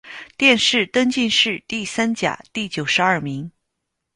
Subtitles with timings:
[0.35, 3.51] 殿试登进士第三甲第九十二名。